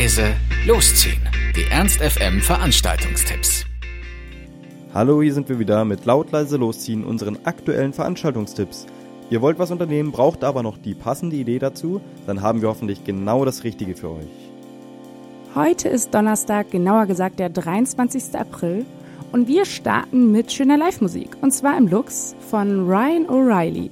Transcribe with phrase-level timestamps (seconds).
[0.00, 0.34] leise,
[0.66, 1.20] losziehen.
[1.54, 3.66] Die Ernst FM Veranstaltungstipps.
[4.94, 8.86] Hallo, hier sind wir wieder mit laut leise losziehen unseren aktuellen Veranstaltungstipps.
[9.28, 13.04] Ihr wollt was unternehmen, braucht aber noch die passende Idee dazu, dann haben wir hoffentlich
[13.04, 14.50] genau das Richtige für euch.
[15.54, 18.38] Heute ist Donnerstag, genauer gesagt der 23.
[18.38, 18.86] April
[19.32, 23.90] und wir starten mit schöner Live-Musik und zwar im Lux von Ryan O'Reilly.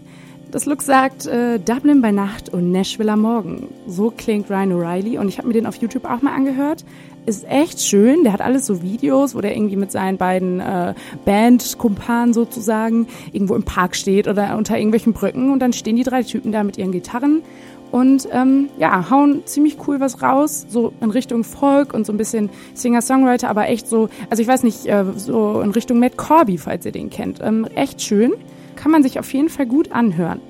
[0.50, 3.68] Das Look sagt äh, Dublin bei Nacht und Nashville am Morgen.
[3.86, 6.86] So klingt Ryan O'Reilly und ich habe mir den auf YouTube auch mal angehört.
[7.26, 8.24] Ist echt schön.
[8.24, 10.94] Der hat alles so Videos, wo der irgendwie mit seinen beiden äh,
[11.26, 16.22] Bandkumpanen sozusagen irgendwo im Park steht oder unter irgendwelchen Brücken und dann stehen die drei
[16.22, 17.42] Typen da mit ihren Gitarren
[17.90, 22.18] und ähm, ja, hauen ziemlich cool was raus, so in Richtung Folk und so ein
[22.18, 26.56] bisschen Singer-Songwriter, aber echt so, also ich weiß nicht, äh, so in Richtung Matt Corby,
[26.56, 27.40] falls ihr den kennt.
[27.42, 28.32] Ähm, echt schön
[28.78, 30.40] kann man sich auf jeden Fall gut anhören.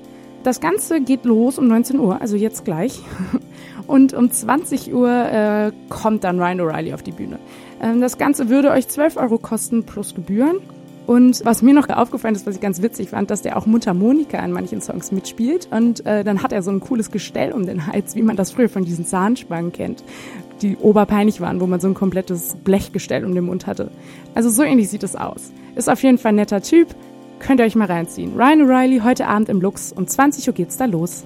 [0.43, 3.01] Das Ganze geht los um 19 Uhr, also jetzt gleich.
[3.87, 7.39] Und um 20 Uhr äh, kommt dann Ryan O'Reilly auf die Bühne.
[7.81, 10.57] Ähm, das Ganze würde euch 12 Euro kosten plus Gebühren.
[11.07, 14.37] Und was mir noch aufgefallen ist, was ich ganz witzig fand, dass der auch Mundharmonika
[14.45, 15.67] in manchen Songs mitspielt.
[15.71, 18.51] Und äh, dann hat er so ein cooles Gestell um den Hals, wie man das
[18.51, 20.03] früher von diesen Zahnspangen kennt,
[20.61, 23.89] die oberpeinlich waren, wo man so ein komplettes Blechgestell um den Mund hatte.
[24.35, 25.51] Also so ähnlich sieht es aus.
[25.75, 26.89] Ist auf jeden Fall ein netter Typ.
[27.39, 28.35] Könnt ihr euch mal reinziehen.
[28.35, 29.93] Ryan O'Reilly heute Abend im Lux.
[29.93, 31.23] Um 20 Uhr geht's da los.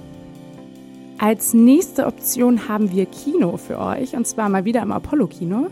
[1.18, 4.16] Als nächste Option haben wir Kino für euch.
[4.16, 5.68] Und zwar mal wieder im Apollo-Kino.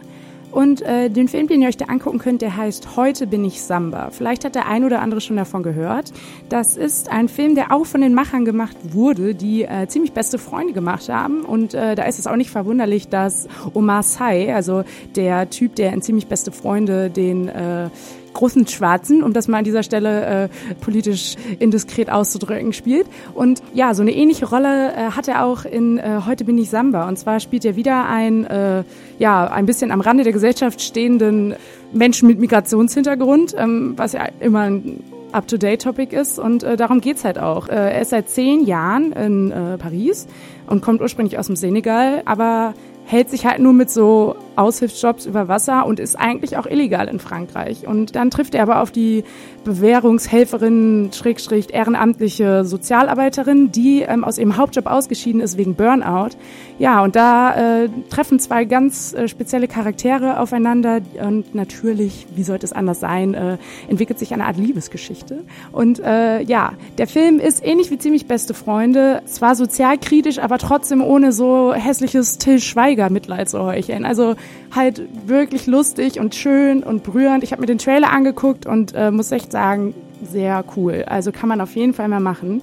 [0.52, 3.62] Und äh, den Film, den ihr euch da angucken könnt, der heißt Heute bin ich
[3.62, 4.10] Samba.
[4.12, 6.12] Vielleicht hat der ein oder andere schon davon gehört.
[6.50, 10.38] Das ist ein Film, der auch von den Machern gemacht wurde, die äh, ziemlich beste
[10.38, 11.42] Freunde gemacht haben.
[11.42, 14.84] Und äh, da ist es auch nicht verwunderlich, dass Omar Sy, also
[15.16, 17.90] der Typ, der in ziemlich beste Freunde den äh,
[18.34, 20.50] großen Schwarzen, um das mal an dieser Stelle äh,
[20.82, 23.08] politisch indiskret auszudrücken, spielt.
[23.34, 26.70] Und ja, so eine ähnliche Rolle äh, hat er auch in äh, Heute bin ich
[26.70, 27.08] Samba.
[27.08, 28.84] Und zwar spielt er wieder ein, äh,
[29.20, 31.56] ja, ein bisschen am Rande der Gesellschaft stehenden
[31.92, 37.40] Menschen mit Migrationshintergrund, ähm, was ja immer ein Up-to-Date-Topic ist und äh, darum geht's halt
[37.40, 37.70] auch.
[37.70, 40.28] Äh, er ist seit zehn Jahren in äh, Paris
[40.68, 42.74] und kommt ursprünglich aus dem Senegal, aber
[43.06, 47.20] hält sich halt nur mit so Aushilfsjobs über Wasser und ist eigentlich auch illegal in
[47.20, 47.88] Frankreich.
[47.88, 49.24] Und dann trifft er aber auf die
[49.64, 56.32] Bewährungshelferin, Schrägstrich, ehrenamtliche Sozialarbeiterin, die ähm, aus ihrem Hauptjob ausgeschieden ist wegen Burnout.
[56.80, 62.66] Ja, und da äh, treffen zwei ganz äh, spezielle Charaktere aufeinander und natürlich, wie sollte
[62.66, 63.58] es anders sein, äh,
[63.88, 65.44] entwickelt sich eine Art Liebesgeschichte.
[65.72, 71.02] Und äh, ja, der Film ist ähnlich wie ziemlich beste Freunde, zwar sozialkritisch, aber trotzdem
[71.02, 74.06] ohne so hässliches Till Schweiger Mitleid zu heucheln.
[74.06, 74.36] Also
[74.74, 77.44] halt wirklich lustig und schön und berührend.
[77.44, 79.94] Ich habe mir den Trailer angeguckt und äh, muss echt sagen,
[80.24, 81.04] sehr cool.
[81.08, 82.62] Also kann man auf jeden Fall mal machen.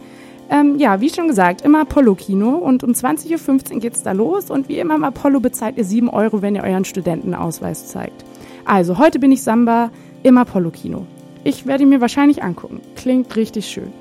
[0.50, 4.69] Ähm, ja, wie schon gesagt, immer Apollo-Kino und um 20.15 Uhr geht's da los und
[4.69, 8.25] wie immer im Apollo bezahlt ihr 7 Euro, wenn ihr euren Studentenausweis zeigt.
[8.65, 9.91] Also, heute bin ich Samba
[10.22, 11.06] im Apollo-Kino.
[11.44, 12.81] Ich werde ihn mir wahrscheinlich angucken.
[12.97, 13.93] Klingt richtig schön.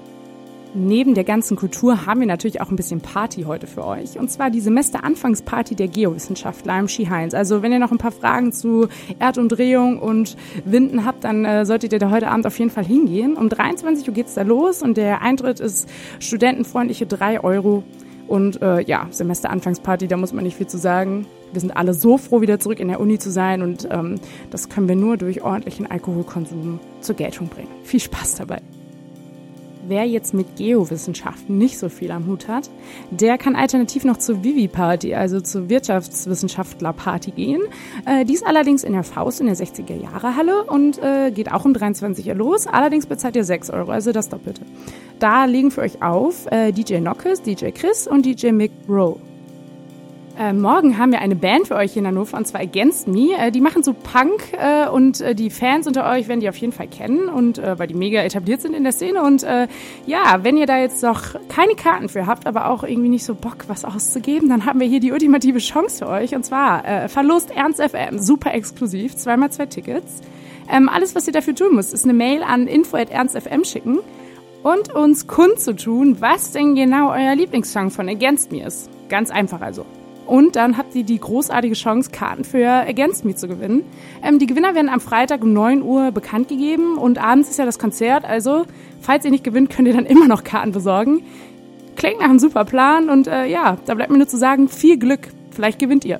[0.73, 4.19] Neben der ganzen Kultur haben wir natürlich auch ein bisschen Party heute für euch.
[4.19, 7.33] Und zwar die Semesteranfangsparty der Geowissenschaftler im Ski-Heinz.
[7.33, 8.87] Also wenn ihr noch ein paar Fragen zu
[9.19, 13.35] Erdumdrehung und Winden habt, dann äh, solltet ihr da heute Abend auf jeden Fall hingehen.
[13.35, 15.89] Um 23 Uhr geht's da los und der Eintritt ist
[16.19, 17.83] studentenfreundliche 3 Euro.
[18.27, 21.25] Und äh, ja, Semesteranfangsparty, da muss man nicht viel zu sagen.
[21.53, 24.15] Wir sind alle so froh, wieder zurück in der Uni zu sein und ähm,
[24.51, 27.69] das können wir nur durch ordentlichen Alkoholkonsum zur Geltung bringen.
[27.83, 28.61] Viel Spaß dabei.
[29.89, 32.69] Wer jetzt mit Geowissenschaften nicht so viel am Hut hat,
[33.09, 37.61] der kann alternativ noch zur Vivi-Party, also zur Wirtschaftswissenschaftler-Party gehen.
[38.05, 41.73] Äh, die ist allerdings in der Faust in der 60er-Jahre-Halle und äh, geht auch um
[41.73, 42.67] 23 Uhr los.
[42.67, 44.63] Allerdings bezahlt ihr 6 Euro, also das Doppelte.
[45.19, 49.26] Da legen für euch auf äh, DJ Nockes, DJ Chris und DJ Mick Rowe.
[50.39, 53.31] Äh, morgen haben wir eine Band für euch in Hannover und zwar Against Me.
[53.35, 56.57] Äh, die machen so Punk äh, und äh, die Fans unter euch werden die auf
[56.57, 59.23] jeden Fall kennen und äh, weil die mega etabliert sind in der Szene.
[59.23, 59.45] Und
[60.05, 63.33] ja, wenn ihr da jetzt noch keine Karten für habt, aber auch irgendwie nicht so
[63.33, 66.35] Bock, was auszugeben, dann haben wir hier die ultimative Chance für euch.
[66.35, 70.21] Und zwar verlost Ernst FM, super exklusiv, zweimal zwei Tickets.
[70.71, 73.99] Ähm, alles, was ihr dafür tun müsst, ist eine Mail an info@ernstfm schicken
[74.63, 78.89] und uns kundzutun, was denn genau euer Lieblingssong von Against Me ist.
[79.09, 79.85] Ganz einfach also.
[80.27, 83.83] Und dann habt ihr die großartige Chance, Karten für Against Me zu gewinnen.
[84.21, 87.65] Ähm, die Gewinner werden am Freitag um 9 Uhr bekannt gegeben und abends ist ja
[87.65, 88.25] das Konzert.
[88.25, 88.65] Also,
[89.01, 91.23] falls ihr nicht gewinnt, könnt ihr dann immer noch Karten besorgen.
[91.95, 94.99] Klingt nach einem super Plan und äh, ja, da bleibt mir nur zu sagen, viel
[94.99, 95.29] Glück.
[95.49, 96.19] Vielleicht gewinnt ihr.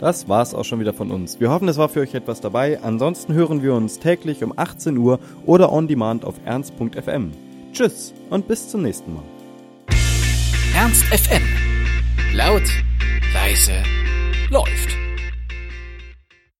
[0.00, 1.40] Das war's auch schon wieder von uns.
[1.40, 2.80] Wir hoffen, es war für euch etwas dabei.
[2.82, 7.32] Ansonsten hören wir uns täglich um 18 Uhr oder on demand auf ernst.fm.
[7.72, 9.24] Tschüss und bis zum nächsten Mal.
[10.74, 11.42] Ernst FM.
[12.34, 12.62] Laut,
[13.34, 13.82] leise,
[14.48, 15.03] läuft.